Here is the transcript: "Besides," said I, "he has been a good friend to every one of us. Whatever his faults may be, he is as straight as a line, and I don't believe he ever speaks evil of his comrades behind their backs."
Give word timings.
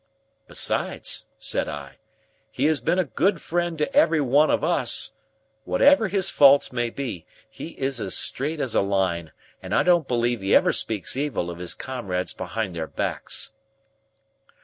"Besides," 0.47 1.25
said 1.37 1.69
I, 1.69 1.97
"he 2.49 2.65
has 2.65 2.81
been 2.81 2.97
a 2.97 3.03
good 3.03 3.39
friend 3.39 3.77
to 3.77 3.95
every 3.95 4.19
one 4.19 4.49
of 4.49 4.63
us. 4.63 5.11
Whatever 5.63 6.07
his 6.07 6.27
faults 6.27 6.73
may 6.73 6.89
be, 6.89 7.27
he 7.47 7.79
is 7.79 8.01
as 8.01 8.17
straight 8.17 8.59
as 8.59 8.73
a 8.73 8.81
line, 8.81 9.31
and 9.61 9.75
I 9.75 9.83
don't 9.83 10.07
believe 10.07 10.41
he 10.41 10.55
ever 10.55 10.73
speaks 10.73 11.15
evil 11.15 11.51
of 11.51 11.59
his 11.59 11.75
comrades 11.75 12.33
behind 12.33 12.75
their 12.75 12.87
backs." 12.87 13.53